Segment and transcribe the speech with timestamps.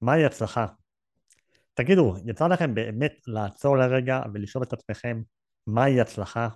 [0.00, 0.66] מהי הצלחה?
[1.74, 5.22] תגידו, יצא לכם באמת לעצור לרגע ולשאול את עצמכם
[5.66, 6.48] מהי הצלחה?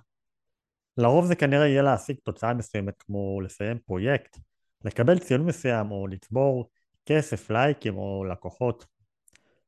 [0.97, 4.37] לרוב זה כנראה יהיה להשיג תוצאה מסוימת כמו לסיים פרויקט,
[4.85, 6.69] לקבל ציון מסוים או לצבור
[7.05, 8.85] כסף, לייקים או לקוחות.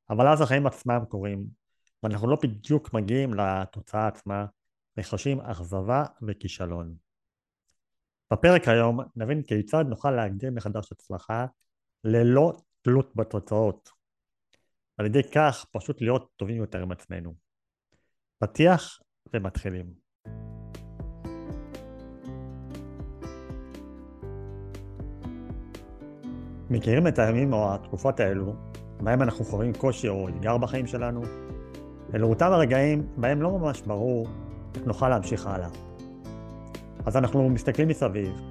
[0.09, 1.45] אבל אז החיים עצמם קורים,
[2.03, 4.45] ואנחנו לא בדיוק מגיעים לתוצאה עצמה,
[4.97, 6.95] וחשים אכזבה וכישלון.
[8.33, 11.45] בפרק היום נבין כיצד נוכל להגדיר מחדש הצלחה
[12.03, 12.53] ללא
[12.85, 13.89] תלות בתוצאות.
[14.97, 17.33] על ידי כך פשוט להיות טובים יותר עם עצמנו.
[18.39, 18.99] פתיח
[19.33, 19.93] ומתחילים.
[26.69, 28.55] מכירים את הימים או התקופות האלו,
[29.03, 31.21] בהם אנחנו חווים קושי או אתגר בחיים שלנו?
[32.13, 34.27] אלו אותם הרגעים בהם לא ממש ברור
[34.75, 35.69] איך נוכל להמשיך הלאה.
[37.05, 38.41] אז אנחנו מסתכלים מסביב,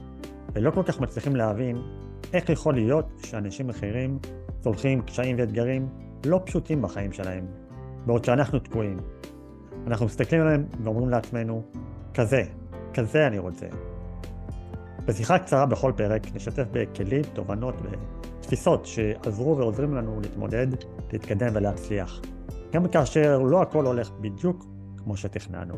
[0.53, 4.19] ולא כל כך מצליחים להבין איך יכול להיות שאנשים אחרים
[4.61, 5.89] צולחים קשיים ואתגרים
[6.27, 7.47] לא פשוטים בחיים שלהם,
[8.07, 8.97] בעוד שאנחנו תקועים.
[9.87, 11.63] אנחנו מסתכלים עליהם ואומרים לעצמנו,
[12.15, 12.43] כזה,
[12.95, 13.67] כזה אני רוצה.
[15.07, 17.75] בשיחה קצרה בכל פרק נשתף בכלים, תובנות
[18.41, 20.67] ותפיסות שעזרו ועוזרים לנו להתמודד,
[21.13, 22.21] להתקדם ולהצליח.
[22.73, 24.67] גם כאשר לא הכל הולך בדיוק
[24.97, 25.75] כמו שתכננו.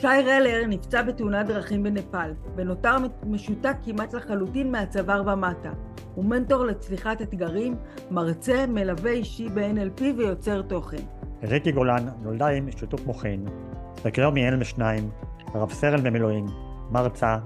[0.00, 2.96] שי רלר נפצע בתאונת דרכים בנפאל, ונותר
[3.26, 5.70] משותק כמעט לחלוטין מהצוואר ומטה.
[6.14, 7.76] הוא מנטור לצליחת אתגרים,
[8.10, 11.02] מרצה, מלווה אישי ב-NLP ויוצר תוכן.
[11.42, 13.46] ריקי גולן נולדה עם שיתוק מוחין,
[14.04, 15.10] היא אם משניים,
[15.54, 16.46] רב סרן במילואים,
[16.90, 17.36] מרצה,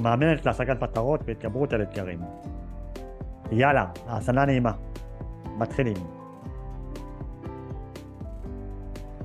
[0.00, 2.20] מאמנת להשגת מטרות והתגברות על אתגרים.
[3.52, 4.72] יאללה, האזנה נעימה.
[5.58, 5.96] מתחילים.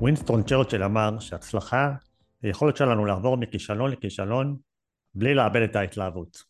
[0.02, 1.92] ווינסטון צ'רצ'ל אמר שהצלחה
[2.44, 4.58] היכולת שלנו לעבור מכישלון לכישלון
[5.14, 6.44] בלי לאבד את ההתלהבות.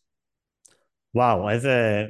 [1.14, 2.04] וואו, איזה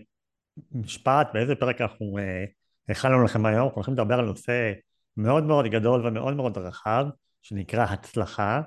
[0.72, 2.44] משפט, באיזה פרק אנחנו אה,
[2.88, 4.72] הכנו לכם היום, אנחנו הולכים לדבר על נושא
[5.16, 7.06] מאוד מאוד גדול ומאוד מאוד רחב,
[7.42, 8.60] שנקרא הצלחה.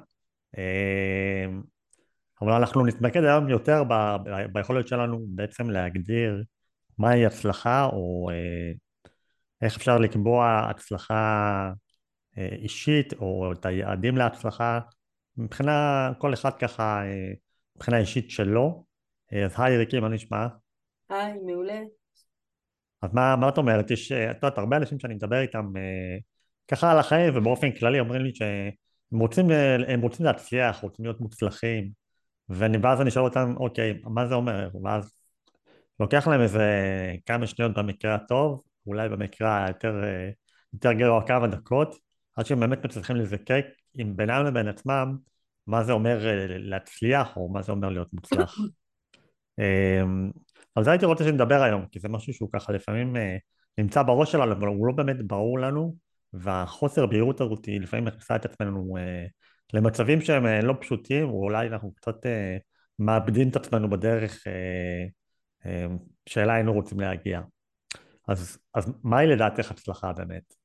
[0.58, 1.46] אה,
[2.42, 3.94] אבל אנחנו נתמקד היום יותר ב,
[4.24, 6.44] ב, ביכולת שלנו בעצם להגדיר
[6.98, 8.72] מהי הצלחה, או אה,
[9.62, 11.72] איך אפשר לקבוע הצלחה
[12.38, 14.80] אה, אישית, או את היעדים להצלחה,
[15.38, 17.34] מבחינה, כל אחד ככה, אה,
[17.76, 18.86] מבחינה אישית שלו.
[19.34, 20.48] אה, אז היי ריקי, מה נשמע?
[21.10, 21.82] היי, מעולה.
[23.02, 23.92] אז מה, מה את אומרת?
[23.92, 25.72] יש, אה, את יודעת, הרבה אנשים שאני מדבר איתם
[26.68, 29.52] ככה על החיים ובאופן כללי אומרים לי שהם רוצים,
[29.88, 31.92] הם רוצים להצליח, רוצים להיות מוצלחים,
[32.50, 34.70] ואז אני שואל אותם, אוקיי, מה זה אומר?
[34.84, 35.12] ואז
[36.00, 36.64] לוקח להם איזה
[37.26, 39.96] כמה שניות במקרה הטוב, אולי במקרה היותר
[40.74, 41.96] יותר גרוע כמה דקות,
[42.36, 43.66] עד שהם באמת מצליחים לזקק
[43.98, 45.18] עם בינם לבין עצמם
[45.68, 48.58] מה זה אומר אה, להצליח או מה זה אומר להיות מוצלח.
[49.60, 50.32] אמ,
[50.76, 53.38] על זה הייתי רוצה שנדבר היום, כי זה משהו שהוא ככה לפעמים אה,
[53.78, 55.96] נמצא בראש שלנו, אבל הוא לא באמת ברור לנו,
[56.34, 59.26] והחוסר בהירות הזאת היא לפעמים מכניסה את עצמנו אה,
[59.74, 62.16] למצבים שהם לא פשוטים, ואולי אנחנו קצת
[63.00, 64.44] מאבדים את עצמנו בדרך
[66.30, 67.42] שאלה היינו רוצים להגיע.
[68.28, 70.65] אז, אז מהי לדעתך הצלחה באמת?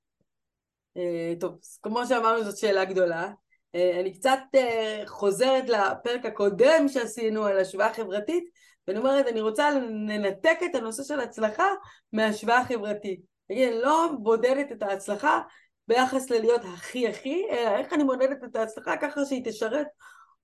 [0.97, 3.33] אה, טוב, כמו שאמרנו זאת שאלה גדולה.
[3.75, 8.45] אה, אני קצת אה, חוזרת לפרק הקודם שעשינו על השוואה חברתית,
[8.89, 11.67] ואני אומרת, אני רוצה לנתק את הנושא של הצלחה
[12.13, 13.21] מהשוואה החברתית.
[13.51, 15.41] אני לא בודדת את ההצלחה
[15.89, 19.87] ביחס ללהיות הכי הכי, אלא איך אני מודדת את ההצלחה ככה שהיא תשרת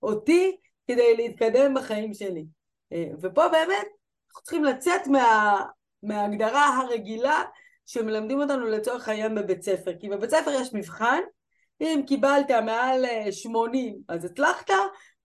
[0.02, 0.56] אותי
[0.86, 2.44] כדי להתקדם בחיים שלי.
[3.22, 3.86] ופה באמת
[4.28, 5.60] אנחנו צריכים לצאת מה,
[6.02, 7.42] מההגדרה הרגילה
[7.86, 11.20] שמלמדים אותנו לצורך העניין בבית ספר, כי בבית ספר יש מבחן,
[11.80, 14.70] אם קיבלת מעל 80 אה, אז הצלחת,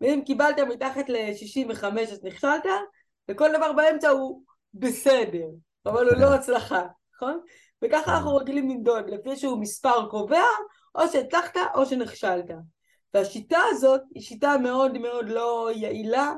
[0.02, 2.64] ואם קיבלת מתחת ל-65 אז נכשלת,
[3.30, 5.46] וכל דבר באמצע הוא בסדר,
[5.86, 6.82] אבל הוא לא הצלחה,
[7.16, 7.40] נכון?
[7.82, 10.44] וככה אנחנו רגילים למדוד, לפי איזשהו מספר קובע,
[10.96, 12.46] או שהצלחת או שנכשלת.
[13.14, 16.34] והשיטה הזאת היא שיטה מאוד מאוד לא יעילה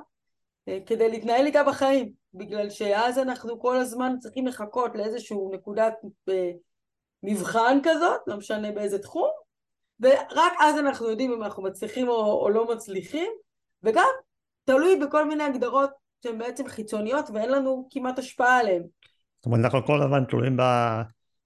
[0.85, 2.11] כדי להתנהל איתה בחיים.
[2.33, 5.93] בגלל שאז אנחנו כל הזמן צריכים לחכות לאיזשהו נקודת
[6.29, 6.51] אה,
[7.23, 9.29] מבחן כזאת, לא משנה באיזה תחום,
[9.99, 13.31] ורק אז אנחנו יודעים אם אנחנו מצליחים או, או לא מצליחים,
[13.83, 14.09] וגם
[14.65, 15.89] תלוי בכל מיני הגדרות
[16.23, 18.83] שהן בעצם חיצוניות ואין לנו כמעט השפעה עליהן.
[19.37, 20.57] זאת אומרת, אנחנו כל הזמן תלויים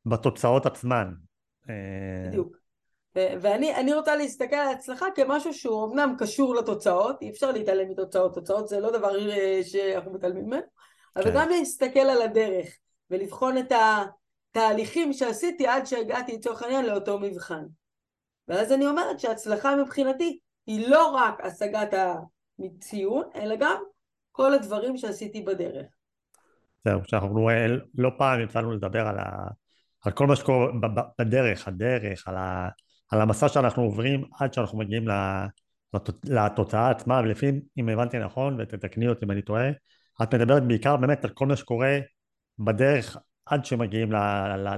[0.05, 1.11] בתוצאות עצמן.
[1.69, 2.57] אה, בדיוק.
[3.41, 8.67] ואני רוצה להסתכל על הצלחה כמשהו שהוא אמנם קשור לתוצאות, אי אפשר להתעלם מתוצאות, תוצאות
[8.67, 10.61] זה לא דבר אה, שאנחנו מתעלמים ממנו,
[11.15, 11.35] אבל כן.
[11.35, 12.67] גם להסתכל על הדרך
[13.09, 13.71] ולבחון את
[14.51, 17.63] התהליכים שעשיתי עד שהגעתי לצורך העניין לאותו מבחן.
[18.47, 21.93] ואז אני אומרת שהצלחה מבחינתי היא לא רק השגת
[22.59, 23.83] הציון, אלא גם
[24.31, 25.85] כל הדברים שעשיתי בדרך.
[26.85, 27.65] זהו, שאנחנו אה,
[27.95, 29.47] לא פעם יצאנו לדבר על, ה,
[30.01, 30.67] על כל מה שקורה
[31.19, 32.69] בדרך, הדרך, על, ה,
[33.09, 35.05] על המסע שאנחנו עוברים עד שאנחנו מגיעים
[36.23, 39.69] לתוצאה עצמה, ולפי אם הבנתי נכון, ותתקני אותי אם אני טועה,
[40.23, 41.99] את מדברת בעיקר באמת על כל מה שקורה
[42.59, 44.11] בדרך עד שמגיעים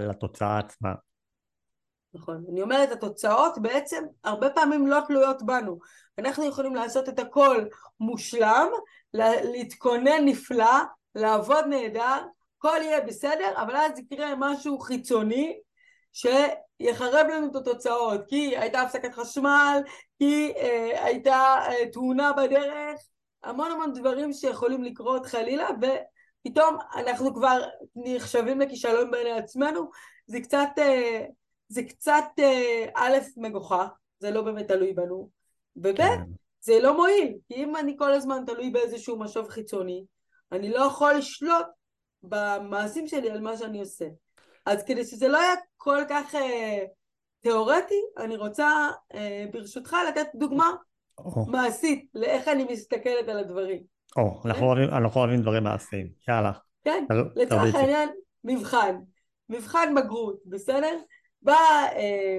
[0.09, 0.93] לתוצאה עצמה.
[2.13, 2.43] נכון.
[2.51, 5.79] אני אומרת, התוצאות בעצם הרבה פעמים לא תלויות בנו.
[6.17, 7.65] אנחנו יכולים לעשות את הכל
[7.99, 8.67] מושלם,
[9.53, 10.79] להתכונן נפלא,
[11.15, 12.25] לעבוד נהדר,
[12.57, 15.59] הכל יהיה בסדר, אבל אז יקרה משהו חיצוני
[16.13, 19.81] שיחרב לנו את התוצאות, כי הייתה הפסקת חשמל,
[20.19, 22.99] כי אה, הייתה אה, תאונה בדרך,
[23.43, 27.61] המון המון דברים שיכולים לקרות חלילה, ופתאום אנחנו כבר
[27.95, 29.89] נחשבים לכישלון בעיני עצמנו,
[30.27, 31.25] זה קצת, אה,
[31.67, 33.87] זה קצת אה, א', מגוחך,
[34.19, 35.29] זה לא באמת תלוי בנו,
[35.75, 36.21] וב', כן.
[36.61, 40.05] זה לא מועיל, כי אם אני כל הזמן תלוי באיזשהו משוב חיצוני,
[40.51, 41.65] אני לא יכול לשלוט
[42.23, 44.05] במעשים שלי על מה שאני עושה.
[44.65, 46.85] אז כדי שזה לא יהיה כל כך אה,
[47.41, 50.71] תיאורטי, אני רוצה אה, ברשותך לתת דוגמה
[51.17, 51.45] או.
[51.45, 53.83] מעשית לאיך אני מסתכלת על הדברים.
[54.17, 56.51] או, אנחנו אוהבים, אנחנו אוהבים דברים מעשיים, יאללה.
[56.83, 58.09] כן, לצורך העניין,
[58.43, 58.95] מבחן.
[59.49, 60.97] מבחן בגרות, בסדר?
[61.41, 61.53] בא
[61.95, 62.37] אה,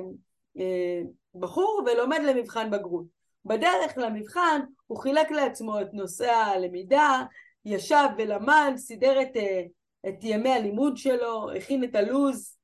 [0.58, 1.02] אה,
[1.34, 3.04] בחור ולומד למבחן בגרות.
[3.44, 7.22] בדרך למבחן הוא חילק לעצמו את נושא הלמידה,
[7.64, 9.62] ישב ולמד, סידר את, אה,
[10.08, 12.56] את ימי הלימוד שלו, הכין את הלו"ז,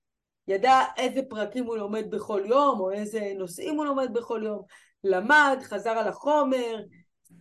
[0.49, 4.63] ידע איזה פרקים הוא לומד בכל יום, או איזה נושאים הוא לומד בכל יום,
[5.05, 6.81] למד, חזר על החומר,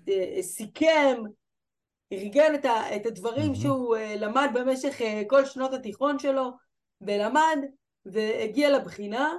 [0.10, 1.22] אה, סיכם,
[2.14, 3.62] ארגן את, ה, את הדברים mm-hmm.
[3.62, 6.52] שהוא אה, למד במשך כל שנות התיכון שלו,
[7.02, 7.58] ולמד,
[8.06, 9.34] והגיע לבחינה,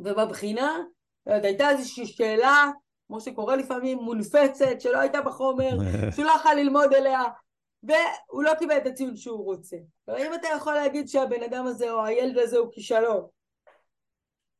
[0.00, 0.78] ובבחינה
[1.26, 2.70] הייתה איזושהי שאלה
[3.06, 5.70] כמו שקורה לפעמים, מונפצת, שלא הייתה בחומר,
[6.14, 7.22] שהוא לא יכול ללמוד אליה,
[7.86, 9.76] והוא לא קיבל את הציון שהוא רוצה.
[10.08, 13.26] האם אתה יכול להגיד שהבן אדם הזה או הילד הזה הוא כישלון?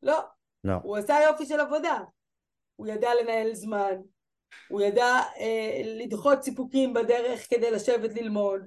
[0.03, 0.21] לא.
[0.65, 0.75] לא.
[0.83, 1.99] הוא עשה יופי של עבודה.
[2.77, 3.95] הוא ידע לנהל זמן,
[4.69, 8.61] הוא ידע אה, לדחות סיפוקים בדרך כדי לשבת ללמוד,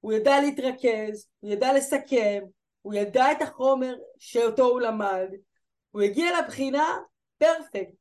[0.00, 2.44] הוא ידע להתרכז, הוא ידע לסכם,
[2.82, 5.28] הוא ידע את החומר שאותו הוא למד,
[5.90, 6.98] הוא הגיע לבחינה
[7.38, 7.94] פרפקט.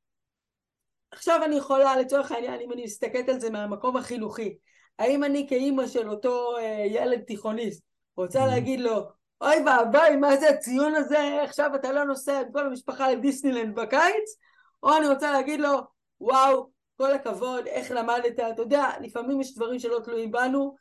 [1.11, 4.57] עכשיו אני יכולה, לצורך העניין, אם אני מסתכלת על זה מהמקום החינוכי,
[4.99, 7.83] האם אני כאימא של אותו אה, ילד תיכוניסט
[8.17, 8.47] רוצה mm-hmm.
[8.47, 9.07] להגיד לו,
[9.41, 14.37] אוי ואבוי, מה זה הציון הזה, עכשיו אתה לא נוסע עם כל המשפחה לדיסנילנד בקיץ,
[14.83, 15.79] או אני רוצה להגיד לו,
[16.21, 20.75] וואו, כל הכבוד, איך למדת, אתה יודע, לפעמים יש דברים שלא תלויים בנו,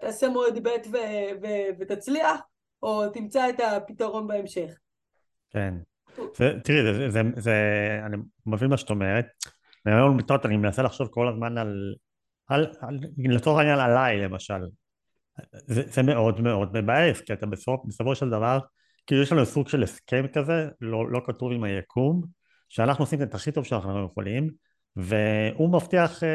[0.00, 2.40] תעשה מועד ב' ו- ו- ותצליח,
[2.82, 4.70] או תמצא את הפתרון בהמשך.
[5.50, 5.74] כן.
[6.64, 7.54] תראי, זה, זה, זה,
[8.06, 8.16] אני
[8.46, 9.26] מבין מה שאת אומרת.
[10.44, 11.94] אני מנסה לחשוב כל הזמן על,
[12.50, 14.60] על, על לצורך העניין עליי למשל.
[15.66, 18.58] זה, זה מאוד מאוד מבאס, כי אתה בסוף, בסופו של דבר,
[19.06, 22.22] כאילו יש לנו סוג של הסכם כזה, לא, לא כתוב עם היקום,
[22.68, 24.50] שאנחנו עושים את הכי טוב שאנחנו יכולים,
[24.96, 26.28] והוא מבטיח, אה,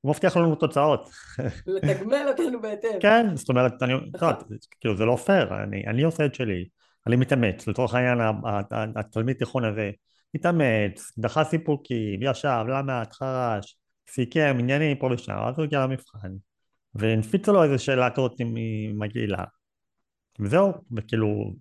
[0.00, 1.10] הוא מבטיח לנו תוצאות.
[1.66, 3.00] לתגמל אותנו בהתאם.
[3.00, 4.32] כן, זאת אומרת, אני, נכון.
[4.80, 6.64] כאילו זה לא פייר, אני, אני עושה את שלי,
[7.06, 8.18] אני מתאמץ, לצורך העניין
[8.96, 9.90] התלמיד תיכון הזה
[10.34, 13.78] התאמץ, דחה סיפוקים, ישב, למד, חרש,
[14.08, 16.32] סיכם עניינים פה ושם, אז הוא הגיע למבחן,
[16.94, 18.32] והנפיצו לו איזה שאלה כזאת
[18.94, 19.44] מגעילה.
[20.40, 21.52] וזהו, וכאילו,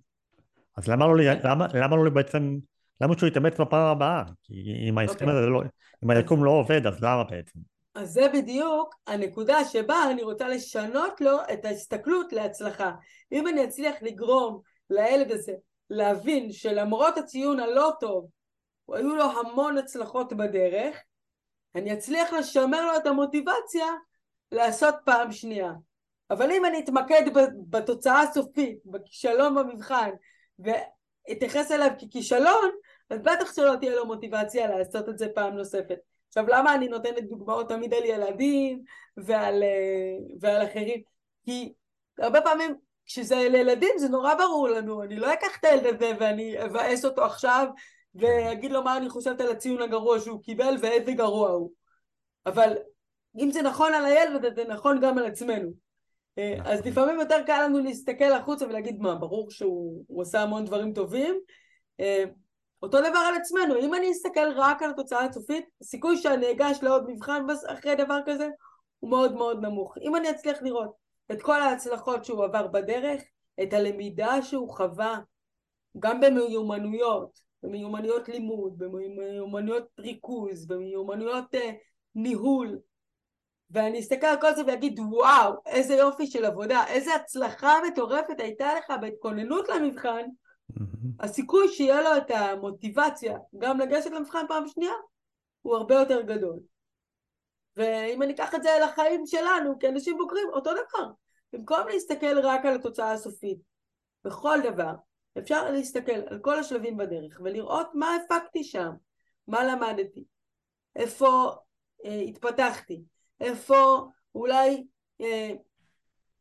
[0.77, 2.57] אז למה לא, למה, למה לא בעצם,
[3.01, 4.23] למה שהוא יתאמץ בפעם הבאה?
[4.43, 4.53] כי
[4.89, 5.29] אם ההסכם okay.
[5.29, 5.39] אוקיי.
[5.39, 5.61] הזה לא,
[6.03, 7.59] אם היקום לא עובד, אז למה בעצם?
[7.95, 12.91] אז זה בדיוק הנקודה שבה אני רוצה לשנות לו את ההסתכלות להצלחה.
[13.31, 15.53] אם אני אצליח לגרום לילד הזה
[15.89, 18.27] להבין שלמרות הציון הלא טוב
[18.93, 20.97] היו לו המון הצלחות בדרך,
[21.75, 23.85] אני אצליח לשמר לו את המוטיבציה
[24.51, 25.73] לעשות פעם שנייה.
[26.29, 27.23] אבל אם אני אתמקד
[27.69, 30.09] בתוצאה הסופית, בכישלון במבחן,
[30.59, 32.71] ואתייחס אליו ככישלון,
[33.09, 35.97] אז בטח שלא תהיה לו מוטיבציה לעשות את זה פעם נוספת.
[36.27, 38.83] עכשיו למה אני נותנת דוגמאות תמיד על ילדים
[39.17, 41.01] ועל, אה, ועל אחרים?
[41.45, 41.73] כי
[42.19, 42.75] הרבה פעמים
[43.05, 47.25] כשזה לילדים זה נורא ברור לנו, אני לא אקח את הילד הזה ואני אבאס אותו
[47.25, 47.67] עכשיו
[48.15, 51.71] ואגיד לו מה אני חושבת על הציון הגרוע שהוא קיבל ואיזה גרוע הוא.
[52.45, 52.73] אבל
[53.39, 55.71] אם זה נכון על הילד, זה נכון גם על עצמנו.
[56.37, 56.91] אה, אז נכון.
[56.91, 61.39] לפעמים יותר קל לנו להסתכל החוצה ולהגיד מה, ברור שהוא עושה המון דברים טובים.
[61.99, 62.23] אה,
[62.83, 67.09] אותו דבר על עצמנו, אם אני אסתכל רק על התוצאה הסופית, הסיכוי שאני אגש לעוד
[67.09, 68.49] מבחן אחרי דבר כזה
[68.99, 69.97] הוא מאוד מאוד נמוך.
[70.01, 70.93] אם אני אצליח לראות
[71.31, 73.21] את כל ההצלחות שהוא עבר בדרך,
[73.63, 75.19] את הלמידה שהוא חווה,
[75.99, 81.57] גם במיומנויות, במיומנויות לימוד, במיומנויות ריכוז, במיומנויות uh,
[82.15, 82.79] ניהול,
[83.71, 88.73] ואני אסתכל על כל זה ואגיד וואו, איזה יופי של עבודה, איזה הצלחה מטורפת הייתה
[88.73, 90.25] לך בהתכוננות למבחן,
[91.19, 94.93] הסיכוי שיהיה לו את המוטיבציה גם לגשת למבחן פעם שנייה
[95.61, 96.59] הוא הרבה יותר גדול.
[97.77, 101.11] ואם אני אקח את זה אל החיים שלנו כאנשים בוגרים, אותו דבר.
[101.53, 103.57] במקום להסתכל רק על התוצאה הסופית,
[104.23, 104.93] בכל דבר,
[105.37, 108.91] אפשר להסתכל על כל השלבים בדרך ולראות מה הפקתי שם,
[109.47, 110.23] מה למדתי,
[110.95, 111.51] איפה
[112.05, 113.03] אה, התפתחתי,
[113.39, 114.87] איפה אולי
[115.21, 115.51] אה,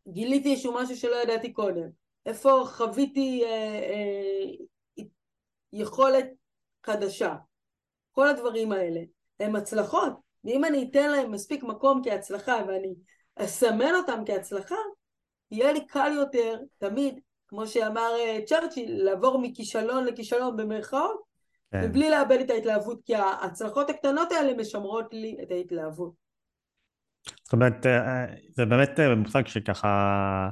[0.08, 1.88] גיליתי איזשהו משהו שלא ידעתי קודם,
[2.26, 5.04] איפה חוויתי אה, אה,
[5.72, 6.26] יכולת
[6.86, 7.34] חדשה.
[8.12, 9.00] כל הדברים האלה
[9.40, 10.12] הם הצלחות,
[10.44, 12.94] ואם אני אתן להם מספיק מקום כהצלחה ואני
[13.36, 14.76] אסמן אותם כהצלחה,
[15.50, 17.20] יהיה לי קל יותר תמיד,
[17.52, 21.20] כמו שאמר אה, צ'רצ'יל, לעבור מכישלון לכישלון במרכאות,
[21.72, 21.84] כן.
[21.84, 26.12] מבלי לאבד את ההתלהבות, כי ההצלחות הקטנות האלה משמרות לי את ההתלהבות.
[27.44, 30.48] זאת אומרת, אה, זה באמת אה, מושג שככה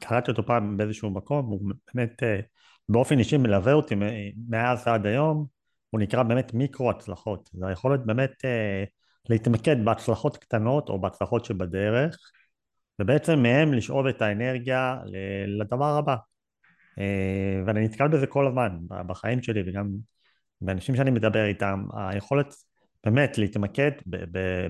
[0.00, 2.22] קראתי אותו פעם באיזשהו מקום, הוא באמת
[2.88, 3.94] באופן אישי מלווה אותי
[4.48, 5.46] מאז ועד היום,
[5.90, 7.50] הוא נקרא באמת מיקרו הצלחות.
[7.52, 8.32] זה היכולת באמת
[9.28, 12.18] להתמקד בהצלחות קטנות או בהצלחות שבדרך,
[13.02, 14.98] ובעצם מהם לשאוב את האנרגיה
[15.46, 16.16] לדבר הבא.
[16.98, 19.90] אה, ואני נתקל בזה כל הזמן, בחיים שלי וגם
[20.60, 22.54] באנשים שאני מדבר איתם, היכולת
[23.04, 23.90] באמת להתמקד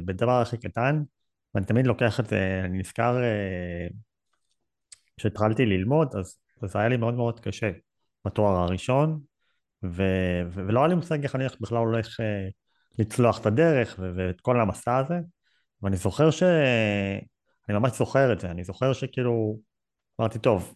[0.05, 1.03] בדבר הכי קטן,
[1.55, 3.87] ואני תמיד לוקח את זה, אני נזכר אה,
[5.17, 7.71] כשהתחלתי ללמוד, אז זה היה לי מאוד מאוד קשה
[8.25, 9.21] בתואר הראשון,
[9.85, 10.03] ו,
[10.53, 12.49] ולא היה לי מושג איך אני בכלל הולך אה,
[12.99, 15.19] לצלוח את הדרך ואת כל המסע הזה,
[15.83, 16.43] ואני זוכר ש...
[17.69, 19.59] אני ממש זוכר את זה, אני זוכר שכאילו,
[20.21, 20.75] אמרתי, טוב,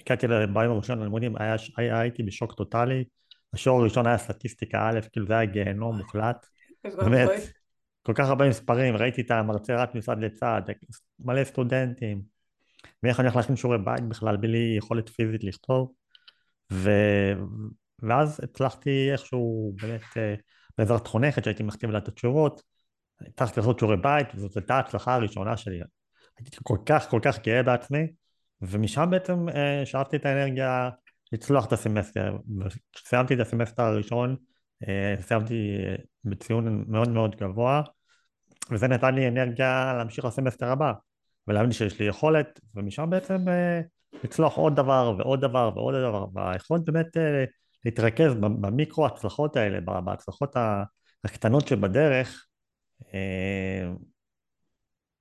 [0.00, 1.34] הגעתי ביום הראשון ללימודים,
[1.76, 3.04] הייתי בשוק טוטאלי,
[3.52, 6.46] השיעור הראשון היה סטטיסטיקה א', כאילו זה היה גיהנום מוחלט,
[6.84, 7.30] באמת,
[8.02, 10.62] כל כך הרבה מספרים, ראיתי את המרצה רץ מצד לצד,
[11.18, 12.22] מלא סטודנטים,
[13.02, 15.92] ואיך אני הולך להכין שיעורי בית בכלל, בלי יכולת פיזית לכתוב,
[16.72, 16.90] ו...
[18.02, 20.34] ואז הצלחתי איכשהו באמת אה,
[20.78, 22.62] בעזרת חונכת שהייתי מכתיב לה את התשובות,
[23.20, 25.80] הצלחתי לעשות שיעורי בית, וזאת הייתה ההצלחה הראשונה שלי.
[26.38, 28.06] הייתי כל כך כל כך גאה בעצמי,
[28.60, 30.90] ומשם בעצם אה, שאבתי את האנרגיה
[31.32, 32.36] לצלוח את הסמסטר.
[32.92, 34.36] כשסיימתי את הסמסטר הראשון,
[34.88, 37.82] אה, סיימתי אה, בציון מאוד מאוד גבוה,
[38.70, 40.92] וזה נתן לי אנרגיה להמשיך לסמסטר הבא,
[41.48, 43.80] ולהבין שיש לי יכולת, ומשם בעצם אה,
[44.24, 47.44] לצלוח עוד דבר ועוד דבר ועוד דבר, והיכולת באמת אה,
[47.84, 50.56] להתרכז במיקרו הצלחות האלה, בהצלחות
[51.24, 52.46] הקטנות שבדרך,
[53.14, 53.90] אה,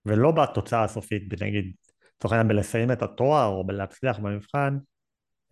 [0.06, 1.74] ולא בתוצאה הסופית, נגיד,
[2.18, 4.78] לצורך העניין בלסיים את התואר או בלהצליח במבחן,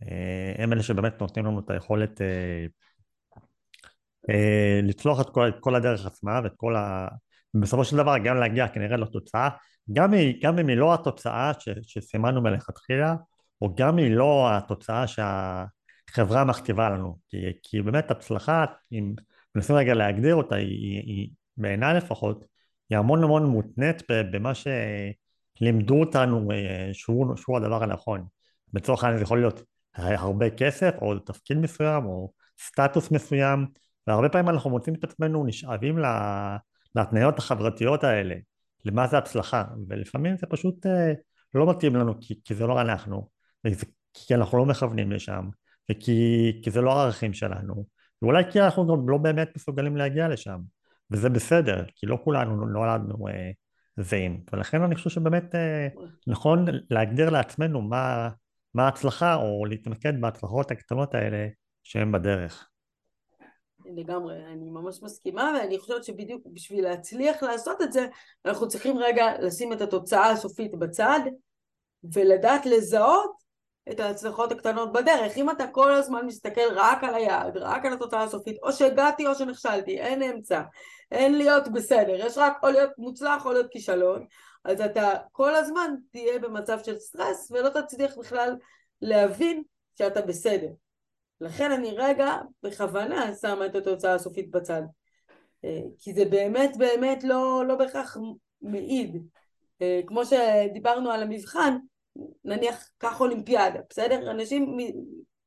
[0.04, 2.66] אה, הם אלה שבאמת נותנים לנו את היכולת אה,
[4.84, 7.08] לצלוח את כל, את כל הדרך עצמה ואת כל ה...
[7.54, 9.50] בסופו של דבר גם להגיע כנראה לתוצאה,
[9.94, 13.16] גם, גם אם היא לא התוצאה ש, שסימנו מלכתחילה,
[13.62, 15.66] או גם היא לא התוצאה שה...
[16.10, 19.14] חברה מכתיבה לנו, כי, כי באמת הצלחה, אם
[19.56, 22.46] מנסים רגע להגדיר אותה, היא, היא, היא בעיניי לפחות,
[22.94, 28.26] היא המון המון מותנית במה שלימדו אותנו אה, שהוא, שהוא הדבר הנכון.
[28.74, 29.62] בצורך העניין זה יכול להיות
[29.96, 32.32] הרבה כסף, או תפקיד מסוים, או
[32.62, 33.66] סטטוס מסוים,
[34.08, 35.98] והרבה פעמים אנחנו מוצאים את עצמנו נשאבים
[36.96, 38.36] להתניות החברתיות האלה,
[38.86, 41.14] למה זה הצלחה, ולפעמים זה פשוט אה,
[41.54, 43.30] לא מתאים לנו כי, כי זה לא אנחנו,
[44.14, 45.50] כי אנחנו לא מכוונים לשם,
[45.92, 47.86] וכי כי זה לא הערכים שלנו,
[48.22, 50.60] ואולי כי אנחנו גם לא באמת מסוגלים להגיע לשם,
[51.14, 53.52] וזה בסדר, כי לא כולנו נולדנו אה,
[53.98, 55.88] זהים, ולכן אני חושב שבאמת אה,
[56.28, 58.30] נכון להגדיר לעצמנו מה,
[58.74, 61.48] מה ההצלחה, או להתמקד בהצלחות הקטנות האלה
[61.84, 62.70] שהן בדרך.
[63.86, 68.08] לגמרי, אני ממש מסכימה, ואני חושבת שבדיוק בשביל להצליח לעשות את זה,
[68.46, 71.20] אנחנו צריכים רגע לשים את התוצאה הסופית בצד,
[72.14, 73.43] ולדעת לזהות
[73.92, 75.38] את ההצלחות הקטנות בדרך.
[75.38, 79.36] אם אתה כל הזמן מסתכל רק על היעד, רק על התוצאה הסופית, או שהגעתי או
[79.36, 80.62] שנכשלתי, אין אמצע,
[81.12, 84.26] אין להיות בסדר, יש רק או להיות מוצלח או להיות כישלון,
[84.66, 88.56] אז אתה כל הזמן תהיה במצב של סטרס ולא תצליח בכלל
[89.02, 89.64] להבין
[89.98, 90.70] שאתה בסדר.
[91.42, 94.82] לכן אני רגע בכוונה שמה את התוצאה הסופית בצד.
[95.66, 98.18] אה, כי זה באמת באמת לא, לא בהכרח
[98.62, 99.24] מעיד.
[99.82, 101.78] אה, כמו שדיברנו על המבחן,
[102.46, 104.32] נניח קח אולימפיאדה, בסדר?
[104.32, 104.78] אנשים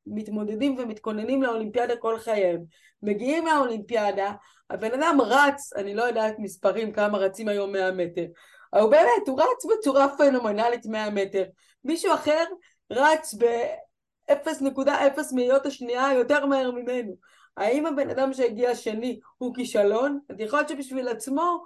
[0.06, 2.64] מתמודדים ומתכוננים לאולימפיאדה כל חייהם.
[3.02, 4.32] מגיעים לאולימפיאדה,
[4.70, 8.24] הבן אדם רץ, אני לא יודעת מספרים כמה רצים היום 100 מטר,
[8.72, 11.44] אבל באמת, הוא רץ בצורה פנומנלית 100 מטר.
[11.84, 12.44] מישהו אחר
[12.90, 17.16] רץ ב-0.0 מאיות השנייה יותר מהר ממנו.
[17.56, 20.20] האם הבן אדם שהגיע שני הוא כישלון?
[20.38, 21.62] יכול להיות שבשביל עצמו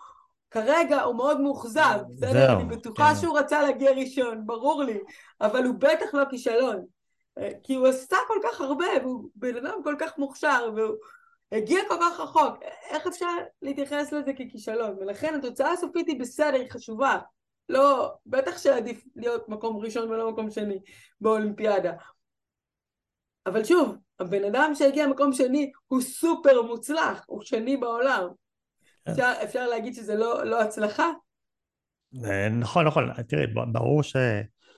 [0.51, 2.53] כרגע הוא מאוד מאוכזב, בסדר?
[2.53, 3.21] אני בטוחה כן.
[3.21, 4.99] שהוא רצה להגיע ראשון, ברור לי,
[5.41, 6.85] אבל הוא בטח לא כישלון.
[7.39, 10.97] אה, כי הוא עשה כל כך הרבה, והוא בן אדם כל כך מוכשר, והוא
[11.53, 13.27] הגיע כל כך רחוק, איך אפשר
[13.63, 14.97] להתייחס לזה ככישלון?
[15.01, 17.19] ולכן התוצאה הסופית היא בסדר, היא חשובה.
[17.69, 20.79] לא, בטח שעדיף להיות מקום ראשון ולא מקום שני
[21.21, 21.93] באולימפיאדה.
[23.47, 28.29] אבל שוב, הבן אדם שהגיע מקום שני הוא סופר מוצלח, הוא שני בעולם.
[29.09, 31.11] אפשר, אפשר להגיד שזה לא, לא הצלחה?
[32.25, 33.23] אה, נכון, נכון.
[33.29, 34.17] תראי, ברור ש,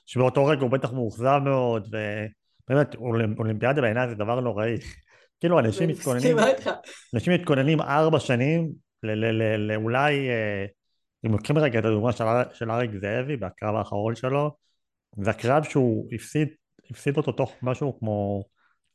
[0.07, 1.95] שבאותו רגע הוא בטח מאוכזב מאוד,
[2.69, 2.95] ובאמת,
[3.38, 4.75] אולימפיאדה בעיניי זה דבר נוראי.
[5.41, 6.37] כאילו אנשים מתכוננים,
[7.14, 8.73] אנשים מתכוננים ארבע שנים
[9.59, 10.64] לאולי, אה,
[11.26, 12.12] אם לוקחים רגע את הדוגמה
[12.52, 14.50] של אריק זאבי בקרב האחרון שלו,
[15.17, 16.49] זה הקרב שהוא הפסיד,
[16.91, 18.45] הפסיד אותו תוך משהו כמו,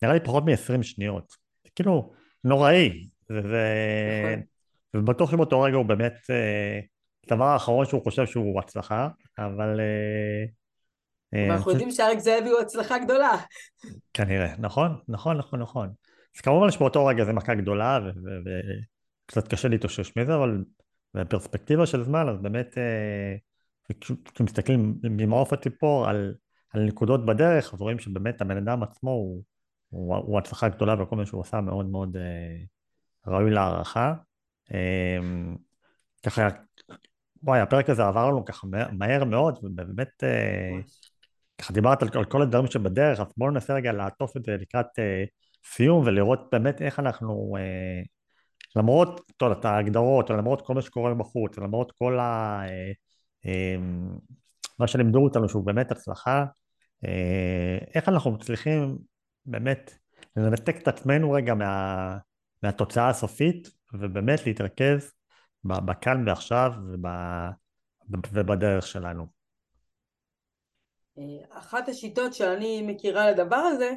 [0.01, 1.33] נראה לי פחות מ-20 שניות.
[1.75, 3.07] כאילו נוראי.
[3.29, 3.39] זה,
[4.23, 4.56] נכון.
[4.95, 6.79] ובטוח שבאותו רגע הוא באמת, אה,
[7.25, 9.79] הדבר האחרון שהוא חושב שהוא הצלחה, אבל...
[11.33, 13.31] ואנחנו יודעים שאריק זאבי הוא הצלחה גדולה.
[14.13, 15.89] כנראה, נכון, נכון, נכון, נכון.
[16.35, 17.99] אז כמובן שבאותו רגע זה מכה גדולה
[19.25, 20.63] וקצת קשה להתאושש מזה, אבל
[21.13, 23.35] בפרספקטיבה של זמן, אז באמת אה,
[24.33, 26.33] כשמסתכלים ממעוף הציפור על,
[26.73, 29.43] על נקודות בדרך, אז רואים שבאמת הבן אדם עצמו הוא,
[29.89, 32.57] הוא, הוא הצלחה גדולה וכל מה שהוא עשה מאוד מאוד אה,
[33.33, 34.13] ראוי להערכה.
[34.73, 35.17] אה,
[36.25, 36.47] ככה,
[37.43, 40.23] וואי, הפרק הזה עבר לנו ככה מהר מאוד, ובאמת,
[41.57, 44.85] ככה דיברת על, כל הדברים שבדרך, אז בואו ננסה רגע לעטוף את זה לקראת
[45.65, 48.01] סיום ולראות באמת איך אנחנו, אה,
[48.75, 52.61] למרות טוב, את ההגדרות, למרות כל מה שקורה בחוץ, למרות כל ה...
[52.65, 52.91] אה,
[53.45, 53.75] אה,
[54.79, 56.45] מה שלימדו אותנו שהוא באמת הצלחה,
[57.05, 58.97] אה, איך אנחנו מצליחים
[59.45, 59.93] באמת
[60.35, 62.17] לנתק את עצמנו רגע מה,
[62.63, 65.13] מהתוצאה הסופית ובאמת להתרכז
[65.63, 67.05] בכאן ועכשיו וב,
[68.33, 69.25] ובדרך שלנו.
[71.17, 73.93] אה, אחת השיטות שאני מכירה לדבר הזה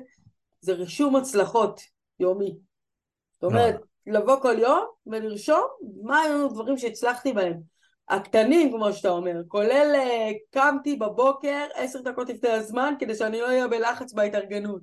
[0.60, 1.80] זה רישום הצלחות
[2.20, 2.58] יומי.
[3.32, 3.80] זאת אומרת, אה.
[4.06, 5.66] לבוא כל יום ולרשום
[6.02, 7.60] מה היו דברים שהצלחתי בהם.
[8.08, 13.46] הקטנים, כמו שאתה אומר, כולל uh, קמתי בבוקר עשר דקות לפני הזמן כדי שאני לא
[13.46, 14.82] אהיה בלחץ בהתארגנות.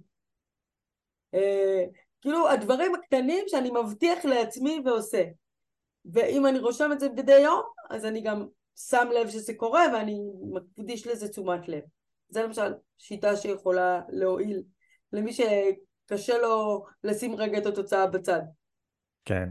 [1.36, 1.40] Uh,
[2.28, 5.24] כאילו הדברים הקטנים שאני מבטיח לעצמי ועושה.
[6.06, 8.48] ואם אני רושם את זה מדי יום, אז אני גם
[8.90, 10.20] שם לב שזה קורה ואני
[10.52, 11.82] מקדיש לזה תשומת לב.
[12.30, 14.64] זה למשל שיטה שיכולה להועיל
[15.14, 18.42] למי שקשה לו לשים רגע את התוצאה בצד.
[19.26, 19.50] כן.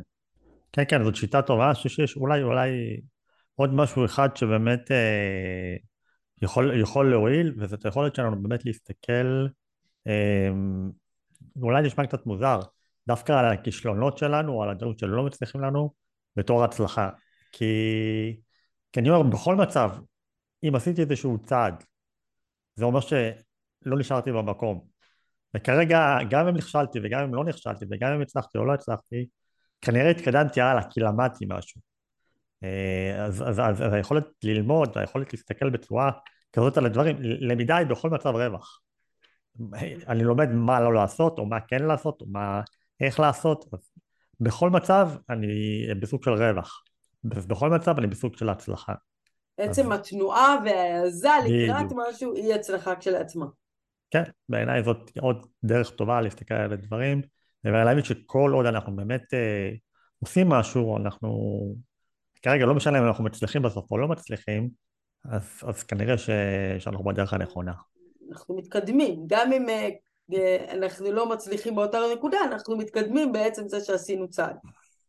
[0.73, 3.01] כן, כן, זאת שיטה טובה, אני חושב שיש אולי, אולי
[3.55, 5.77] עוד משהו אחד שבאמת אה,
[6.43, 9.47] יכול, יכול להועיל, וזאת היכולת שלנו באמת להסתכל,
[10.07, 10.51] אה,
[11.63, 12.61] אולי נשמע קצת מוזר,
[13.09, 15.91] דווקא על הכישלונות שלנו, או על הדברים שלא מצליחים לנו,
[16.37, 17.11] בתור הצלחה.
[17.53, 17.67] כי,
[18.93, 19.91] כי אני אומר, בכל מצב,
[20.65, 21.85] אם עשיתי איזשהו צעד,
[22.75, 24.81] זה אומר שלא נשארתי במקום.
[25.57, 29.27] וכרגע, גם אם נכשלתי וגם אם לא נכשלתי וגם אם הצלחתי או לא הצלחתי,
[29.81, 31.81] כנראה התקדמתי הלאה כי למדתי משהו.
[32.63, 36.11] אה, אז, אז, אז, אז היכולת ללמוד, היכולת להסתכל בצורה
[36.53, 38.81] כזאת על הדברים, למידה היא בכל מצב רווח.
[40.09, 42.61] אני לומד מה לא לעשות, או מה כן לעשות, או מה,
[43.01, 43.91] איך לעשות, אז
[44.41, 45.47] בכל מצב אני
[46.01, 46.83] בסוג של רווח.
[47.25, 48.95] בכל מצב אני בסוג של הצלחה.
[49.59, 50.01] עצם אז...
[50.01, 53.47] התנועה וההעזה לקראת משהו היא הצלחה כשלעצמה.
[54.11, 57.23] כן, בעיניי זאת עוד דרך טובה להסתכל על הדברים,
[57.65, 59.71] ולהבין שכל עוד אנחנו באמת אה,
[60.19, 61.59] עושים משהו, אנחנו
[62.43, 64.69] כרגע לא משנה אם אנחנו מצליחים בסוף או לא מצליחים,
[65.25, 66.31] אז, אז כנראה ש,
[66.79, 67.73] שאנחנו בדרך הנכונה.
[68.31, 69.89] אנחנו מתקדמים, גם אם אה,
[70.35, 74.57] אה, אנחנו לא מצליחים באותה נקודה, אנחנו מתקדמים בעצם זה שעשינו צעד.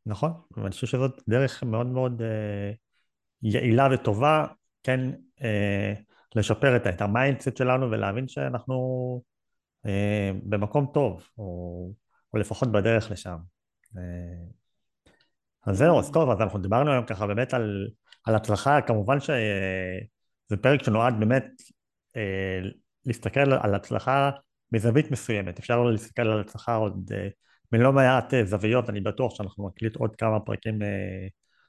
[0.05, 2.71] נכון, ואני חושב שזאת דרך מאוד מאוד אה,
[3.41, 4.45] יעילה וטובה,
[4.83, 4.99] כן,
[6.35, 9.21] לשפר את, ה mindset שלנו ולהבין שאנחנו
[10.43, 11.91] במקום טוב, או,
[12.33, 13.37] או לפחות בדרך לשם.
[15.65, 17.87] אז זהו, אז טוב, אז אנחנו דיברנו היום ככה באמת על,
[18.25, 21.45] על הצלחה, כמובן שזה פרק שנועד באמת
[23.07, 24.29] להסתכל על הצלחה
[24.71, 27.27] מזווית מסוימת, אפשר להסתכל על הצלחה עוד אה,
[27.71, 31.27] מלא מעט אה, זוויות, אני בטוח שאנחנו נקליט עוד כמה פרקים אה,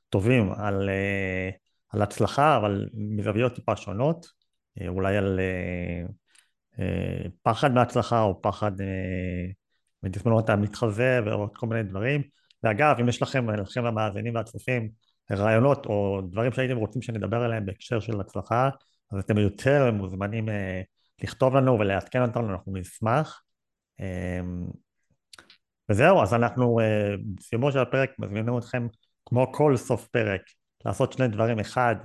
[0.08, 1.50] טובים על, אה,
[1.88, 4.38] על הצלחה, אבל מזוויות טיפה שונות.
[4.80, 6.06] אה, אולי על אה,
[6.78, 8.72] אה, פחד מהצלחה או פחד
[10.02, 12.22] מתסמונות המתחזה ועוד כל מיני דברים.
[12.62, 14.90] ואגב, אם יש לכם, לכם המאזינים והצופים,
[15.32, 18.70] רעיונות או דברים שהייתם רוצים שנדבר עליהם בהקשר של הצלחה,
[19.12, 20.48] אז אתם יותר מוזמנים
[21.22, 23.42] לכתוב לנו ולעדכן אותנו, אנחנו נשמח.
[25.88, 28.86] וזהו, אז אנחנו אה, בסיומו של הפרק מזמינים אתכם,
[29.26, 30.40] כמו כל סוף פרק,
[30.84, 31.58] לעשות שני דברים.
[31.58, 31.96] אחד,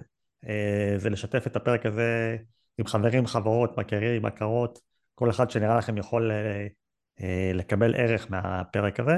[0.47, 2.37] אה, זה לשתף את הפרק הזה
[2.77, 4.79] עם חברים, חברות, מכרים, מכרות,
[5.15, 9.15] כל אחד שנראה לכם יכול אה, לקבל ערך מהפרק הזה.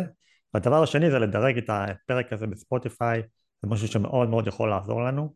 [0.53, 3.21] והדבר השני זה לדרג את הפרק הזה בספוטיפיי,
[3.61, 5.33] זה משהו שמאוד מאוד יכול לעזור לנו,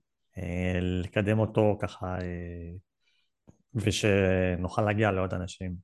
[0.81, 2.17] לקדם אותו ככה,
[3.75, 5.75] ושנוכל להגיע לעוד אנשים.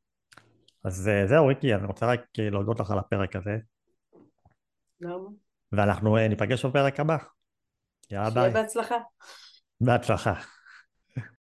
[0.83, 3.57] אז אה, זהו, ריקי, אני רוצה רק אה, להודות לך על הפרק הזה,
[5.01, 5.29] למה?
[5.71, 7.17] ואנחנו אה, ניפגש בפרק הבא.
[8.11, 8.61] יאללה שיהיה ביי.
[8.63, 8.95] בהצלחה.
[9.81, 10.33] בהצלחה.